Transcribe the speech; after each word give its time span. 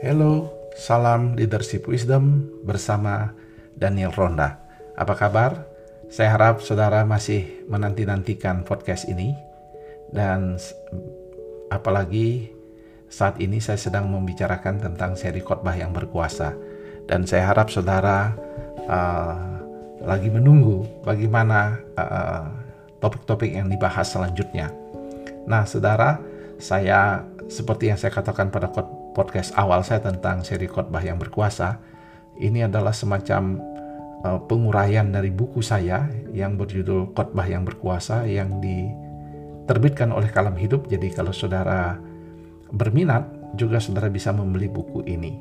Hello, 0.00 0.48
salam 0.80 1.36
leadership 1.36 1.84
wisdom 1.84 2.48
bersama 2.64 3.36
Daniel 3.76 4.08
Ronda. 4.16 4.56
Apa 4.96 5.12
kabar? 5.12 5.68
Saya 6.08 6.32
harap 6.32 6.64
saudara 6.64 7.04
masih 7.04 7.68
menanti-nantikan 7.68 8.64
podcast 8.64 9.04
ini 9.12 9.36
dan 10.08 10.56
apalagi 11.68 12.48
saat 13.12 13.36
ini 13.44 13.60
saya 13.60 13.76
sedang 13.76 14.08
membicarakan 14.08 14.80
tentang 14.80 15.20
seri 15.20 15.44
khotbah 15.44 15.76
yang 15.76 15.92
berkuasa 15.92 16.56
dan 17.04 17.28
saya 17.28 17.52
harap 17.52 17.68
saudara 17.68 18.32
uh, 18.88 19.36
lagi 20.00 20.32
menunggu 20.32 21.04
bagaimana 21.04 21.76
uh, 22.00 22.48
topik-topik 23.04 23.52
yang 23.52 23.68
dibahas 23.68 24.08
selanjutnya. 24.08 24.72
Nah, 25.44 25.68
saudara, 25.68 26.16
saya 26.56 27.20
seperti 27.52 27.92
yang 27.92 28.00
saya 28.00 28.16
katakan 28.16 28.48
pada 28.48 28.72
podcast 29.20 29.52
awal 29.60 29.84
saya 29.84 30.00
tentang 30.00 30.40
seri 30.40 30.64
khotbah 30.64 31.04
yang 31.04 31.20
berkuasa, 31.20 31.76
ini 32.40 32.64
adalah 32.64 32.96
semacam 32.96 33.60
uh, 34.24 34.40
penguraian 34.48 35.04
dari 35.12 35.28
buku 35.28 35.60
saya 35.60 36.08
yang 36.32 36.56
berjudul 36.56 37.12
Khotbah 37.12 37.44
yang 37.44 37.68
Berkuasa 37.68 38.24
yang 38.24 38.64
diterbitkan 38.64 40.08
oleh 40.08 40.32
Kalam 40.32 40.56
Hidup. 40.56 40.88
Jadi 40.88 41.12
kalau 41.12 41.36
saudara 41.36 42.00
berminat, 42.72 43.28
juga 43.60 43.76
saudara 43.82 44.06
bisa 44.06 44.30
membeli 44.30 44.70
buku 44.70 45.04
ini 45.04 45.36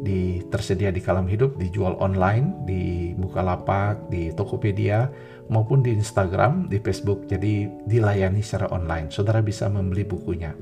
di 0.00 0.40
tersedia 0.48 0.88
di 0.88 1.04
Kalam 1.04 1.28
Hidup, 1.28 1.60
dijual 1.60 2.00
online 2.00 2.64
di 2.64 3.12
Bukalapak, 3.20 4.08
di 4.08 4.32
Tokopedia 4.32 5.12
maupun 5.52 5.84
di 5.84 5.92
Instagram, 5.92 6.72
di 6.72 6.80
Facebook. 6.80 7.28
Jadi 7.28 7.68
dilayani 7.84 8.40
secara 8.40 8.72
online. 8.72 9.12
Saudara 9.12 9.44
bisa 9.44 9.68
membeli 9.68 10.08
bukunya. 10.08 10.56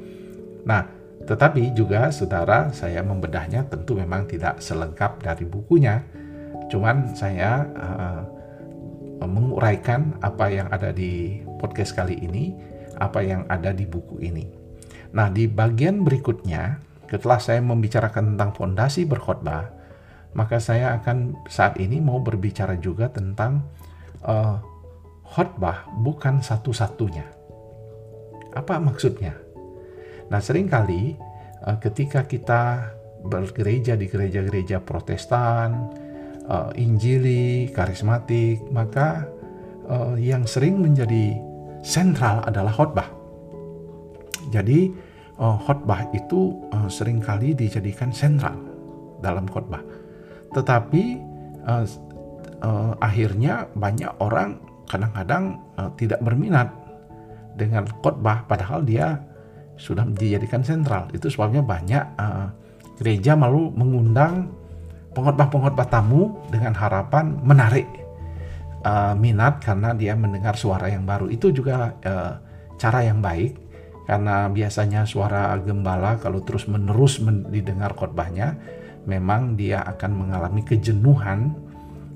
Nah, 0.67 0.83
tetapi 1.25 1.75
juga 1.75 2.09
saudara 2.15 2.71
saya 2.71 3.03
membedahnya 3.03 3.67
tentu 3.67 3.99
memang 3.99 4.29
tidak 4.31 4.63
selengkap 4.63 5.19
dari 5.25 5.45
bukunya. 5.49 6.05
Cuman 6.69 7.17
saya 7.17 7.65
uh, 7.75 8.23
menguraikan 9.25 10.15
apa 10.23 10.47
yang 10.53 10.69
ada 10.71 10.95
di 10.95 11.43
podcast 11.59 11.97
kali 11.97 12.21
ini, 12.23 12.55
apa 13.01 13.25
yang 13.25 13.43
ada 13.51 13.75
di 13.75 13.89
buku 13.89 14.23
ini. 14.23 14.47
Nah, 15.17 15.33
di 15.33 15.49
bagian 15.49 16.05
berikutnya 16.05 16.79
setelah 17.09 17.41
saya 17.41 17.65
membicarakan 17.65 18.37
tentang 18.37 18.53
fondasi 18.53 19.09
berkhotbah, 19.09 19.73
maka 20.37 20.61
saya 20.61 21.01
akan 21.01 21.49
saat 21.49 21.81
ini 21.81 21.99
mau 22.05 22.21
berbicara 22.21 22.77
juga 22.77 23.09
tentang 23.09 23.65
uh, 24.23 24.61
khotbah 25.25 25.89
bukan 26.05 26.45
satu-satunya. 26.45 27.25
Apa 28.53 28.77
maksudnya? 28.77 29.48
Nah, 30.29 30.41
sering 30.45 30.69
kali 30.69 31.17
uh, 31.65 31.77
ketika 31.81 32.29
kita 32.29 32.93
bergereja 33.25 33.99
di 33.99 34.07
gereja-gereja 34.07 34.85
Protestan, 34.85 35.91
uh, 36.47 36.71
Injili, 36.77 37.73
karismatik, 37.73 38.63
maka 38.71 39.27
uh, 39.89 40.15
yang 40.15 40.45
sering 40.45 40.79
menjadi 40.79 41.35
sentral 41.81 42.45
adalah 42.45 42.73
khotbah. 42.73 43.09
Jadi 44.49 44.91
khotbah 45.39 46.09
itu 46.17 46.57
sering 46.91 47.23
kali 47.23 47.55
dijadikan 47.55 48.11
sentral 48.11 48.59
dalam 49.23 49.47
khotbah. 49.47 49.79
Tetapi 50.57 51.21
akhirnya 52.99 53.71
banyak 53.77 54.09
orang 54.19 54.59
kadang-kadang 54.91 55.63
tidak 56.01 56.19
berminat 56.25 56.73
dengan 57.55 57.87
khotbah 58.03 58.49
padahal 58.51 58.83
dia 58.83 59.21
sudah 59.79 60.05
dijadikan 60.05 60.67
sentral. 60.67 61.09
Itu 61.15 61.31
sebabnya 61.31 61.63
banyak 61.63 62.05
uh, 62.19 62.47
gereja 62.99 63.39
malu 63.39 63.71
mengundang 63.73 64.51
pengkhotbah-pengkhotbah 65.15 65.89
tamu 65.89 66.37
dengan 66.51 66.75
harapan 66.77 67.39
menarik 67.41 67.87
uh, 68.85 69.15
minat 69.15 69.63
karena 69.63 69.95
dia 69.95 70.19
mendengar 70.19 70.59
suara 70.59 70.91
yang 70.91 71.07
baru. 71.07 71.31
Itu 71.31 71.55
juga 71.55 71.95
uh, 72.05 72.35
cara 72.77 73.07
yang 73.07 73.23
baik 73.23 73.71
karena 74.09 74.49
biasanya 74.49 75.05
suara 75.05 75.53
gembala 75.61 76.17
kalau 76.17 76.41
terus 76.41 76.65
menerus 76.65 77.21
didengar 77.53 77.93
khotbahnya 77.93 78.57
memang 79.05 79.53
dia 79.53 79.85
akan 79.85 80.25
mengalami 80.25 80.65
kejenuhan 80.65 81.53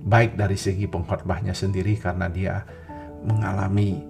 baik 0.09 0.35
dari 0.41 0.57
segi 0.57 0.89
pengkhotbahnya 0.89 1.53
sendiri 1.53 1.95
karena 2.01 2.33
dia 2.33 2.65
mengalami 3.23 4.03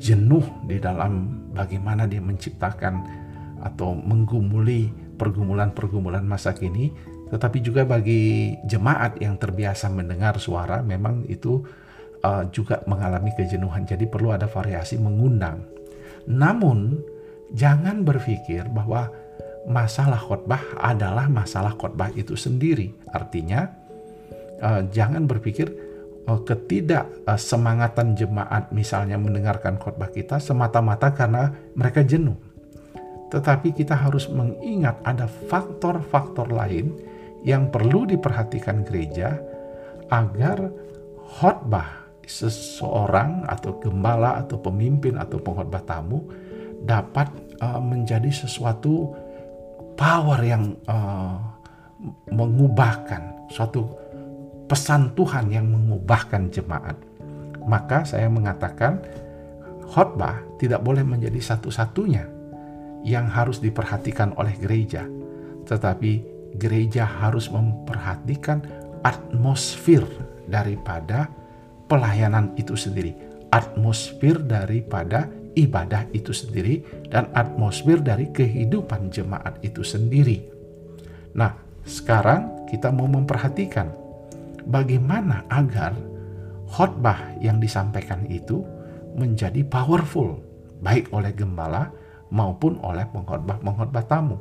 jenuh 0.00 0.44
di 0.64 0.80
dalam 0.80 1.44
bagaimana 1.52 2.08
dia 2.08 2.22
menciptakan 2.22 2.94
atau 3.60 3.92
menggumuli 3.92 4.88
pergumulan-pergumulan 5.16 6.24
masa 6.24 6.56
kini 6.56 6.92
tetapi 7.26 7.58
juga 7.58 7.82
bagi 7.82 8.54
jemaat 8.64 9.18
yang 9.18 9.34
terbiasa 9.34 9.90
mendengar 9.90 10.38
suara 10.38 10.80
memang 10.80 11.26
itu 11.26 11.66
uh, 12.22 12.46
juga 12.54 12.86
mengalami 12.86 13.34
kejenuhan 13.34 13.82
jadi 13.82 14.06
perlu 14.06 14.30
ada 14.30 14.46
variasi 14.46 14.94
mengundang 14.96 15.76
namun, 16.26 16.98
jangan 17.54 18.02
berpikir 18.02 18.66
bahwa 18.74 19.08
masalah 19.70 20.18
khotbah 20.18 20.62
adalah 20.78 21.30
masalah 21.30 21.74
khotbah 21.78 22.10
itu 22.18 22.34
sendiri. 22.34 22.90
Artinya, 23.14 23.70
uh, 24.58 24.82
jangan 24.90 25.30
berpikir 25.30 25.70
ketidak 26.26 27.06
uh, 27.22 27.38
semangatan 27.38 28.18
jemaat 28.18 28.74
misalnya 28.74 29.14
mendengarkan 29.14 29.78
khotbah 29.78 30.10
kita 30.10 30.42
semata-mata 30.42 31.14
karena 31.14 31.54
mereka 31.78 32.02
jenuh. 32.02 32.34
Tetapi 33.30 33.74
kita 33.74 33.94
harus 33.94 34.26
mengingat 34.30 34.98
ada 35.06 35.26
faktor-faktor 35.26 36.50
lain 36.50 36.94
yang 37.46 37.70
perlu 37.70 38.06
diperhatikan 38.06 38.82
gereja 38.82 39.38
agar 40.10 40.70
khotbah 41.38 42.06
seseorang 42.26 43.46
atau 43.46 43.78
gembala 43.78 44.42
atau 44.42 44.58
pemimpin 44.58 45.14
atau 45.14 45.38
pengkhotbah 45.38 45.82
tamu 45.86 46.26
dapat 46.82 47.30
uh, 47.62 47.78
menjadi 47.78 48.30
sesuatu 48.34 49.14
power 49.94 50.42
yang 50.42 50.74
uh, 50.90 51.38
mengubahkan 52.30 53.48
suatu 53.50 54.05
pesan 54.66 55.14
Tuhan 55.14 55.50
yang 55.50 55.66
mengubahkan 55.70 56.50
jemaat. 56.50 56.98
Maka 57.66 58.06
saya 58.06 58.30
mengatakan 58.30 59.02
khotbah 59.86 60.42
tidak 60.58 60.82
boleh 60.82 61.02
menjadi 61.02 61.38
satu-satunya 61.38 62.26
yang 63.06 63.30
harus 63.30 63.62
diperhatikan 63.62 64.34
oleh 64.38 64.54
gereja, 64.58 65.06
tetapi 65.66 66.22
gereja 66.58 67.06
harus 67.06 67.50
memperhatikan 67.50 68.62
atmosfer 69.06 70.02
daripada 70.50 71.30
pelayanan 71.86 72.50
itu 72.58 72.74
sendiri, 72.74 73.14
atmosfer 73.54 74.42
daripada 74.42 75.30
ibadah 75.54 76.06
itu 76.10 76.34
sendiri, 76.34 76.82
dan 77.10 77.30
atmosfer 77.34 78.02
dari 78.02 78.30
kehidupan 78.34 79.10
jemaat 79.14 79.58
itu 79.62 79.86
sendiri. 79.86 80.42
Nah, 81.38 81.54
sekarang 81.86 82.66
kita 82.66 82.90
mau 82.90 83.06
memperhatikan 83.06 84.05
bagaimana 84.68 85.46
agar 85.48 85.94
khotbah 86.66 87.38
yang 87.38 87.62
disampaikan 87.62 88.26
itu 88.26 88.62
menjadi 89.16 89.64
powerful, 89.64 90.42
baik 90.82 91.08
oleh 91.14 91.32
gembala 91.32 91.88
maupun 92.28 92.76
oleh 92.82 93.06
pengkhotbah-pengkhotbah 93.14 94.04
tamu. 94.10 94.36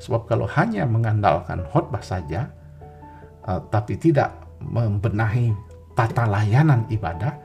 Sebab 0.00 0.28
kalau 0.28 0.46
hanya 0.56 0.86
mengandalkan 0.88 1.64
khotbah 1.68 2.00
saja, 2.00 2.48
uh, 3.44 3.60
tapi 3.68 3.96
tidak 3.96 4.32
membenahi 4.60 5.52
tata 5.96 6.24
layanan 6.28 6.86
ibadah, 6.88 7.36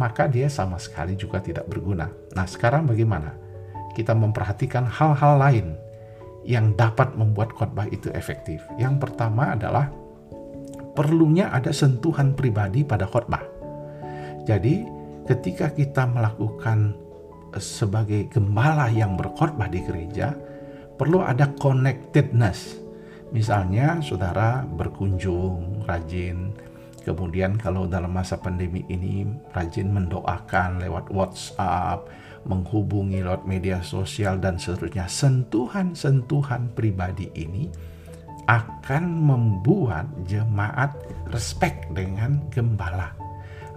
maka 0.00 0.26
dia 0.26 0.48
sama 0.48 0.80
sekali 0.80 1.14
juga 1.14 1.42
tidak 1.42 1.68
berguna. 1.68 2.08
Nah, 2.34 2.46
sekarang 2.48 2.88
bagaimana? 2.88 3.36
Kita 3.92 4.16
memperhatikan 4.16 4.86
hal-hal 4.86 5.36
lain 5.36 5.66
yang 6.46 6.72
dapat 6.72 7.12
membuat 7.18 7.52
khotbah 7.52 7.84
itu 7.92 8.08
efektif. 8.16 8.64
Yang 8.80 9.06
pertama 9.06 9.52
adalah 9.52 9.92
perlunya 10.96 11.52
ada 11.52 11.70
sentuhan 11.70 12.34
pribadi 12.34 12.82
pada 12.82 13.06
khotbah. 13.06 13.42
Jadi, 14.44 14.86
ketika 15.28 15.70
kita 15.70 16.08
melakukan 16.10 16.96
eh, 17.54 17.62
sebagai 17.62 18.28
gembala 18.32 18.90
yang 18.90 19.14
berkhotbah 19.14 19.68
di 19.70 19.80
gereja, 19.84 20.34
perlu 20.96 21.22
ada 21.22 21.50
connectedness. 21.58 22.80
Misalnya, 23.30 24.02
saudara 24.02 24.66
berkunjung 24.66 25.86
rajin 25.86 26.50
Kemudian 27.00 27.56
kalau 27.56 27.88
dalam 27.88 28.12
masa 28.12 28.36
pandemi 28.36 28.84
ini 28.92 29.24
rajin 29.56 29.88
mendoakan 29.88 30.84
lewat 30.84 31.08
WhatsApp, 31.08 32.04
menghubungi 32.44 33.24
lewat 33.24 33.48
media 33.48 33.80
sosial 33.80 34.36
dan 34.36 34.60
seterusnya. 34.60 35.08
Sentuhan-sentuhan 35.08 36.76
pribadi 36.76 37.32
ini 37.32 37.72
akan 38.50 39.04
membuat 39.06 40.10
jemaat 40.26 40.90
respect 41.30 41.86
dengan 41.94 42.42
gembala. 42.50 43.14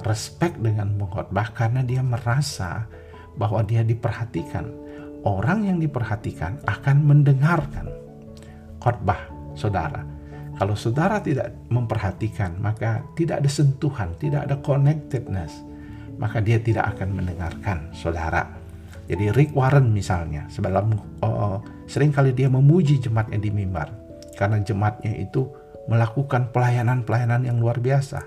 Respect 0.01 0.57
dengan 0.57 0.97
mengkhotbah 0.97 1.53
karena 1.53 1.85
dia 1.85 2.01
merasa 2.01 2.89
bahwa 3.37 3.61
dia 3.61 3.85
diperhatikan. 3.85 4.65
Orang 5.23 5.69
yang 5.69 5.77
diperhatikan 5.77 6.59
akan 6.65 6.97
mendengarkan 7.05 7.87
khotbah 8.81 9.29
saudara. 9.53 10.03
Kalau 10.57 10.75
saudara 10.75 11.21
tidak 11.23 11.53
memperhatikan, 11.69 12.57
maka 12.59 13.05
tidak 13.15 13.45
ada 13.45 13.49
sentuhan, 13.49 14.11
tidak 14.19 14.49
ada 14.49 14.59
connectedness, 14.59 15.63
maka 16.19 16.43
dia 16.43 16.59
tidak 16.59 16.97
akan 16.97 17.15
mendengarkan 17.15 17.89
saudara. 17.95 18.43
Jadi 19.07 19.31
Rick 19.31 19.55
Warren 19.55 19.95
misalnya, 19.95 20.45
sebelum 20.51 20.93
oh, 21.23 21.63
sering 21.87 22.11
kali 22.11 22.35
dia 22.35 22.51
memuji 22.51 22.99
jemaatnya 22.99 23.39
di 23.39 23.49
mimbar, 23.49 24.02
karena 24.33 24.61
jemaatnya 24.61 25.13
itu 25.17 25.49
melakukan 25.87 26.49
pelayanan-pelayanan 26.55 27.43
yang 27.43 27.57
luar 27.59 27.79
biasa. 27.79 28.23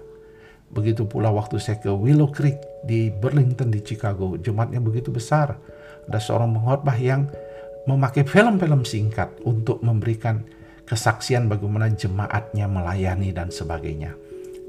Begitu 0.66 1.06
pula 1.06 1.30
waktu 1.30 1.62
saya 1.62 1.78
ke 1.78 1.88
Willow 1.88 2.28
Creek 2.34 2.58
di 2.82 3.08
Burlington 3.08 3.70
di 3.70 3.80
Chicago, 3.80 4.34
jemaatnya 4.36 4.82
begitu 4.82 5.14
besar. 5.14 5.54
Ada 6.10 6.18
seorang 6.18 6.58
pengkhotbah 6.58 6.98
yang 6.98 7.30
memakai 7.86 8.26
film-film 8.26 8.82
singkat 8.82 9.30
untuk 9.46 9.78
memberikan 9.82 10.42
kesaksian 10.86 11.46
bagaimana 11.46 11.90
jemaatnya 11.90 12.66
melayani 12.66 13.30
dan 13.30 13.50
sebagainya. 13.50 14.14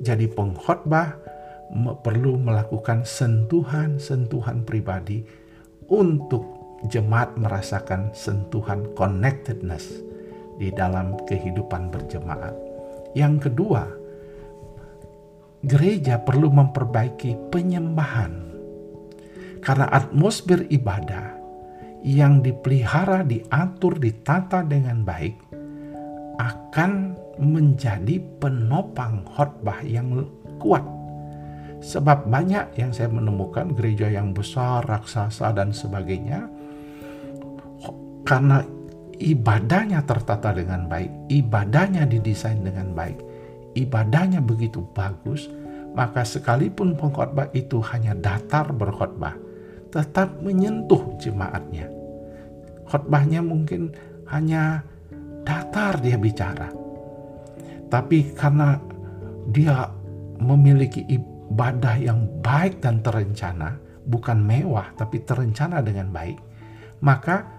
Jadi 0.01 0.29
pengkhotbah 0.29 1.17
perlu 2.05 2.37
melakukan 2.37 3.03
sentuhan-sentuhan 3.03 4.63
pribadi 4.63 5.25
untuk 5.89 6.45
jemaat 6.85 7.33
merasakan 7.35 8.13
sentuhan 8.13 8.85
connectedness 8.93 10.07
di 10.57 10.73
dalam 10.73 11.15
kehidupan 11.25 11.93
berjemaat. 11.93 12.53
Yang 13.13 13.49
kedua, 13.49 13.85
gereja 15.65 16.21
perlu 16.21 16.49
memperbaiki 16.53 17.53
penyembahan. 17.53 18.45
Karena 19.61 19.89
atmosfer 19.89 20.69
ibadah 20.69 21.33
yang 22.05 22.45
dipelihara, 22.45 23.25
diatur, 23.25 23.97
ditata 23.97 24.61
dengan 24.63 25.01
baik 25.01 25.35
akan 26.37 27.17
menjadi 27.41 28.21
penopang 28.37 29.25
khotbah 29.25 29.81
yang 29.81 30.29
kuat. 30.61 30.85
Sebab 31.77 32.25
banyak 32.29 32.73
yang 32.77 32.89
saya 32.89 33.09
menemukan 33.09 33.73
gereja 33.77 34.09
yang 34.09 34.33
besar, 34.33 34.81
raksasa 34.85 35.53
dan 35.53 35.69
sebagainya 35.69 36.49
karena 38.27 38.59
ibadahnya 39.17 40.05
tertata 40.05 40.53
dengan 40.53 40.85
baik, 40.85 41.09
ibadahnya 41.29 42.05
didesain 42.05 42.61
dengan 42.61 42.93
baik, 42.93 43.17
ibadahnya 43.73 44.41
begitu 44.41 44.85
bagus, 44.93 45.49
maka 45.97 46.21
sekalipun 46.21 46.93
pengkhotbah 46.93 47.49
itu 47.57 47.81
hanya 47.93 48.13
datar 48.13 48.69
berkhotbah, 48.69 49.33
tetap 49.89 50.37
menyentuh 50.45 51.17
jemaatnya. 51.17 51.89
Khotbahnya 52.87 53.41
mungkin 53.41 53.91
hanya 54.29 54.85
datar 55.43 55.97
dia 55.99 56.15
bicara. 56.15 56.69
Tapi 57.87 58.35
karena 58.35 58.77
dia 59.49 59.89
memiliki 60.37 61.07
ibadah 61.07 61.97
yang 61.97 62.27
baik 62.43 62.83
dan 62.83 63.01
terencana, 63.01 63.79
bukan 64.05 64.37
mewah 64.43 64.93
tapi 64.99 65.23
terencana 65.23 65.81
dengan 65.81 66.11
baik, 66.13 66.37
maka 67.01 67.56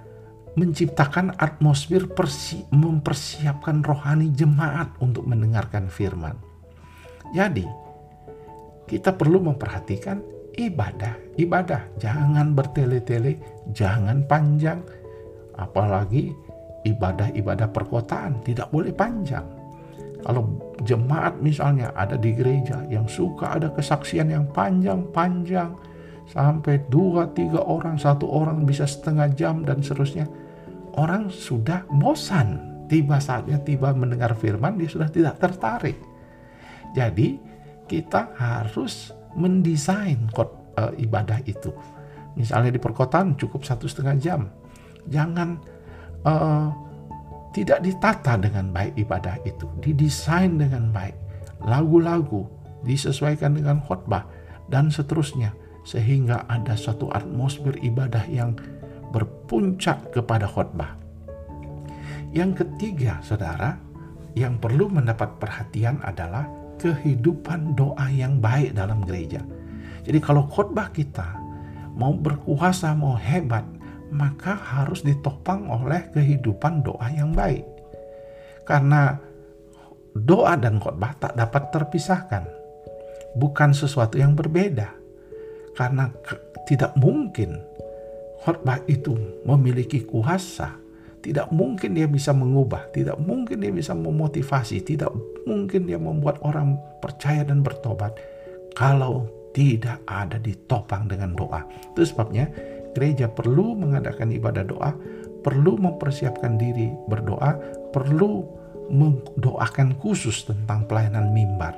menciptakan 0.56 1.36
atmosfer 1.36 2.08
persi 2.08 2.64
mempersiapkan 2.72 3.84
rohani 3.84 4.32
jemaat 4.32 4.96
untuk 5.02 5.28
mendengarkan 5.28 5.90
firman. 5.90 6.38
Jadi, 7.36 7.66
kita 8.88 9.12
perlu 9.12 9.44
memperhatikan 9.44 10.24
ibadah, 10.56 11.14
ibadah. 11.36 11.84
Jangan 12.00 12.56
bertele-tele, 12.56 13.36
jangan 13.76 14.24
panjang. 14.24 14.80
Apalagi 15.58 16.32
ibadah-ibadah 16.88 17.68
perkotaan 17.68 18.40
tidak 18.42 18.72
boleh 18.72 18.94
panjang. 18.94 19.44
Kalau 20.18 20.50
jemaat 20.82 21.38
misalnya 21.38 21.94
ada 21.94 22.18
di 22.18 22.34
gereja 22.34 22.82
yang 22.90 23.06
suka 23.06 23.60
ada 23.60 23.70
kesaksian 23.70 24.34
yang 24.34 24.50
panjang-panjang 24.50 25.72
sampai 26.28 26.84
dua 26.92 27.32
tiga 27.32 27.64
orang 27.64 27.96
satu 27.96 28.28
orang 28.28 28.68
bisa 28.68 28.84
setengah 28.84 29.32
jam 29.32 29.64
dan 29.64 29.80
seterusnya 29.80 30.28
orang 31.00 31.32
sudah 31.32 31.88
bosan 31.88 32.60
tiba 32.88 33.16
saatnya 33.20 33.60
tiba 33.64 33.92
mendengar 33.96 34.36
firman 34.36 34.76
dia 34.76 34.88
sudah 34.88 35.08
tidak 35.08 35.40
tertarik 35.40 35.96
jadi 36.92 37.40
kita 37.88 38.36
harus 38.36 39.12
mendesain 39.36 40.28
uh, 40.36 40.92
ibadah 40.96 41.40
itu. 41.44 41.72
Misalnya 42.38 42.76
di 42.76 42.80
perkotaan 42.80 43.34
cukup 43.34 43.66
satu 43.66 43.90
setengah 43.90 44.16
jam. 44.20 44.40
Jangan 45.08 45.58
uh, 46.22 46.68
tidak 47.56 47.82
ditata 47.82 48.38
dengan 48.38 48.70
baik 48.70 48.94
ibadah 48.94 49.40
itu, 49.42 49.66
didesain 49.82 50.60
dengan 50.60 50.92
baik. 50.94 51.16
Lagu-lagu 51.64 52.46
disesuaikan 52.86 53.58
dengan 53.58 53.82
khotbah 53.82 54.22
dan 54.70 54.92
seterusnya 54.92 55.50
sehingga 55.88 56.44
ada 56.52 56.76
suatu 56.76 57.08
atmosfer 57.08 57.80
ibadah 57.80 58.28
yang 58.28 58.52
berpuncak 59.08 60.12
kepada 60.12 60.44
khotbah. 60.44 61.00
Yang 62.36 62.60
ketiga, 62.60 63.24
saudara, 63.24 63.80
yang 64.36 64.60
perlu 64.60 64.92
mendapat 64.92 65.40
perhatian 65.40 65.96
adalah 66.04 66.44
kehidupan 66.76 67.72
doa 67.72 68.04
yang 68.12 68.36
baik 68.36 68.76
dalam 68.76 69.00
gereja. 69.00 69.40
Jadi 70.04 70.20
kalau 70.20 70.44
khotbah 70.44 70.92
kita 70.92 71.40
mau 71.96 72.12
berkuasa, 72.12 72.92
mau 72.92 73.16
hebat, 73.16 73.64
maka 74.12 74.60
harus 74.60 75.00
ditopang 75.00 75.72
oleh 75.72 76.12
kehidupan 76.12 76.84
doa 76.84 77.08
yang 77.08 77.32
baik. 77.32 77.64
Karena 78.68 79.16
doa 80.12 80.52
dan 80.60 80.76
khotbah 80.76 81.16
tak 81.16 81.32
dapat 81.32 81.72
terpisahkan. 81.72 82.44
Bukan 83.40 83.72
sesuatu 83.72 84.20
yang 84.20 84.36
berbeda. 84.36 84.97
Karena 85.78 86.10
tidak 86.66 86.98
mungkin 86.98 87.62
khotbah 88.42 88.82
itu 88.90 89.14
memiliki 89.46 90.02
kuasa 90.02 90.74
tidak 91.18 91.50
mungkin 91.50 91.98
dia 91.98 92.06
bisa 92.06 92.30
mengubah, 92.30 92.88
tidak 92.94 93.18
mungkin 93.18 93.60
dia 93.60 93.68
bisa 93.74 93.92
memotivasi, 93.92 94.80
tidak 94.86 95.10
mungkin 95.44 95.84
dia 95.84 95.98
membuat 95.98 96.38
orang 96.46 96.78
percaya 97.02 97.42
dan 97.42 97.60
bertobat 97.60 98.14
kalau 98.78 99.26
tidak 99.50 99.98
ada 100.06 100.38
ditopang 100.38 101.10
dengan 101.10 101.34
doa. 101.34 101.66
Itu 101.92 102.06
sebabnya 102.06 102.46
gereja 102.94 103.26
perlu 103.26 103.74
mengadakan 103.74 104.30
ibadah 104.30 104.64
doa, 104.64 104.94
perlu 105.42 105.74
mempersiapkan 105.76 106.54
diri 106.54 106.94
berdoa, 107.10 107.58
perlu 107.90 108.46
mendoakan 108.88 109.98
khusus 109.98 110.46
tentang 110.46 110.86
pelayanan 110.86 111.34
mimbar. 111.34 111.74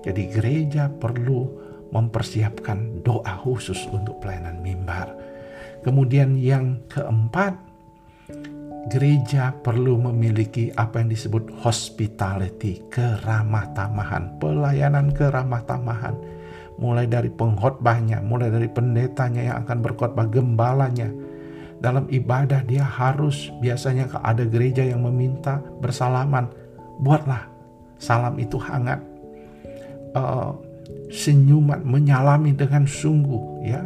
Jadi 0.00 0.32
gereja 0.32 0.88
perlu 0.88 1.69
mempersiapkan 1.90 3.02
doa 3.02 3.34
khusus 3.42 3.86
untuk 3.90 4.18
pelayanan 4.22 4.62
mimbar. 4.62 5.10
Kemudian 5.80 6.36
yang 6.36 6.82
keempat, 6.92 7.56
gereja 8.92 9.52
perlu 9.64 9.96
memiliki 9.96 10.70
apa 10.76 11.00
yang 11.00 11.08
disebut 11.08 11.50
hospitality, 11.64 12.84
keramah 12.92 13.70
tamahan, 13.72 14.36
pelayanan 14.38 15.12
keramah 15.12 15.62
tamahan. 15.64 16.14
Mulai 16.80 17.04
dari 17.04 17.28
pengkhotbahnya, 17.28 18.24
mulai 18.24 18.48
dari 18.48 18.68
pendetanya 18.68 19.52
yang 19.52 19.56
akan 19.68 19.78
berkhotbah, 19.84 20.24
gembalanya. 20.28 21.12
Dalam 21.80 22.08
ibadah 22.12 22.60
dia 22.64 22.84
harus 22.84 23.48
biasanya 23.60 24.08
ada 24.20 24.44
gereja 24.44 24.84
yang 24.84 25.04
meminta 25.04 25.64
bersalaman. 25.80 26.48
Buatlah 27.00 27.48
salam 27.96 28.36
itu 28.36 28.60
hangat. 28.60 29.00
Uh, 30.12 30.56
senyuman, 31.10 31.82
menyalami 31.82 32.54
dengan 32.54 32.86
sungguh 32.86 33.66
ya. 33.66 33.82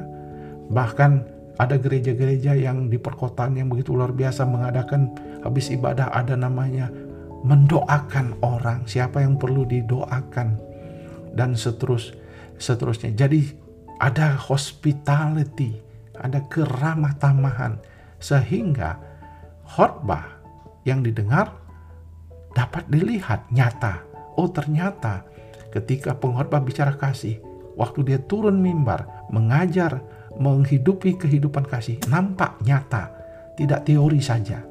Bahkan 0.68 1.12
ada 1.56 1.78
gereja-gereja 1.78 2.58
yang 2.58 2.90
di 2.90 2.98
perkotaan 2.98 3.54
yang 3.54 3.70
begitu 3.70 3.94
luar 3.94 4.10
biasa 4.10 4.42
mengadakan 4.42 5.14
habis 5.46 5.70
ibadah 5.70 6.10
ada 6.10 6.34
namanya 6.34 6.90
mendoakan 7.44 8.40
orang 8.40 8.82
siapa 8.88 9.20
yang 9.20 9.38
perlu 9.38 9.62
didoakan 9.68 10.58
dan 11.36 11.54
seterus 11.54 12.16
seterusnya. 12.58 13.14
Jadi 13.14 13.54
ada 14.00 14.34
hospitality, 14.34 15.78
ada 16.18 16.42
keramah 16.50 17.14
tamahan 17.20 17.78
sehingga 18.18 18.98
khotbah 19.64 20.40
yang 20.88 21.04
didengar 21.04 21.54
dapat 22.56 22.86
dilihat 22.88 23.46
nyata. 23.52 24.02
Oh 24.34 24.50
ternyata 24.50 25.22
ketika 25.74 26.14
pengkhotbah 26.14 26.62
bicara 26.62 26.94
kasih, 26.94 27.42
waktu 27.74 28.06
dia 28.06 28.18
turun 28.22 28.62
mimbar 28.62 29.26
mengajar 29.34 29.98
menghidupi 30.38 31.18
kehidupan 31.18 31.66
kasih 31.66 31.98
nampak 32.06 32.54
nyata, 32.62 33.10
tidak 33.58 33.82
teori 33.82 34.22
saja. 34.22 34.62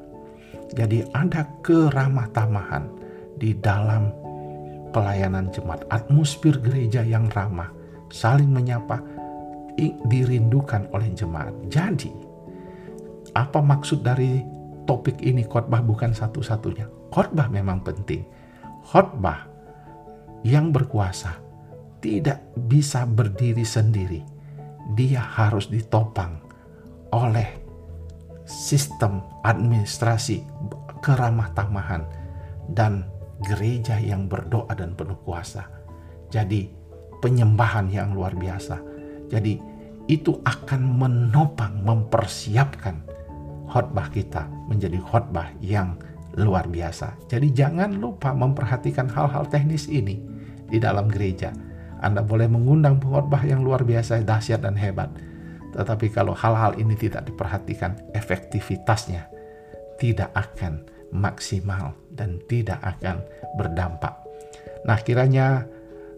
Jadi 0.72 1.04
ada 1.12 1.44
keramah 1.60 2.32
tamahan 2.32 2.88
di 3.36 3.52
dalam 3.60 4.08
pelayanan 4.96 5.52
jemaat, 5.52 5.84
atmosfer 5.92 6.56
gereja 6.58 7.04
yang 7.04 7.28
ramah, 7.36 7.68
saling 8.08 8.48
menyapa, 8.48 8.98
dirindukan 10.08 10.88
oleh 10.94 11.12
jemaat. 11.12 11.52
Jadi, 11.68 12.10
apa 13.34 13.58
maksud 13.58 14.06
dari 14.06 14.40
topik 14.88 15.18
ini 15.20 15.42
khotbah 15.44 15.82
bukan 15.82 16.14
satu-satunya? 16.14 17.04
khotbah 17.14 17.46
memang 17.46 17.78
penting. 17.86 18.26
Khotbah 18.90 19.46
yang 20.44 20.70
berkuasa 20.70 21.40
tidak 22.04 22.44
bisa 22.68 23.08
berdiri 23.08 23.64
sendiri. 23.64 24.20
Dia 24.92 25.24
harus 25.24 25.72
ditopang 25.72 26.36
oleh 27.16 27.48
sistem 28.44 29.24
administrasi 29.40 30.44
keramah 31.00 31.48
tamahan 31.56 32.04
dan 32.68 33.08
gereja 33.48 33.96
yang 33.96 34.28
berdoa 34.28 34.68
dan 34.76 34.92
penuh 34.92 35.16
kuasa. 35.24 35.64
Jadi 36.28 36.68
penyembahan 37.24 37.88
yang 37.88 38.12
luar 38.12 38.36
biasa. 38.36 38.76
Jadi 39.32 39.56
itu 40.04 40.36
akan 40.44 40.84
menopang, 40.84 41.80
mempersiapkan 41.80 43.00
khotbah 43.72 44.12
kita 44.12 44.44
menjadi 44.68 45.00
khotbah 45.00 45.48
yang 45.64 45.96
luar 46.36 46.68
biasa. 46.68 47.16
Jadi 47.32 47.48
jangan 47.56 47.96
lupa 47.96 48.36
memperhatikan 48.36 49.08
hal-hal 49.08 49.48
teknis 49.48 49.88
ini 49.88 50.33
di 50.74 50.82
dalam 50.82 51.06
gereja. 51.06 51.54
Anda 52.02 52.26
boleh 52.26 52.50
mengundang 52.50 52.98
pengkhotbah 52.98 53.46
yang 53.46 53.62
luar 53.62 53.86
biasa, 53.86 54.26
dahsyat 54.26 54.66
dan 54.66 54.74
hebat. 54.74 55.14
Tetapi 55.78 56.10
kalau 56.10 56.34
hal-hal 56.34 56.74
ini 56.74 56.98
tidak 56.98 57.30
diperhatikan, 57.30 57.94
efektivitasnya 58.18 59.30
tidak 60.02 60.34
akan 60.34 60.82
maksimal 61.14 61.94
dan 62.10 62.42
tidak 62.50 62.82
akan 62.82 63.22
berdampak. 63.54 64.18
Nah, 64.84 64.98
kiranya 65.00 65.64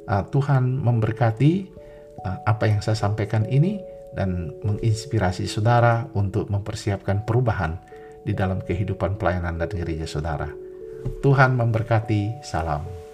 uh, 0.08 0.25
Tuhan 0.32 0.80
memberkati 0.80 1.52
uh, 2.25 2.38
apa 2.48 2.64
yang 2.66 2.80
saya 2.80 2.96
sampaikan 2.96 3.44
ini 3.46 3.78
dan 4.16 4.56
menginspirasi 4.64 5.44
saudara 5.44 6.08
untuk 6.16 6.48
mempersiapkan 6.48 7.28
perubahan 7.28 7.76
di 8.25 8.32
dalam 8.32 8.64
kehidupan 8.64 9.20
pelayanan 9.20 9.60
dan 9.60 9.70
gereja 9.70 10.08
saudara. 10.08 10.48
Tuhan 11.22 11.54
memberkati. 11.54 12.42
Salam. 12.42 13.05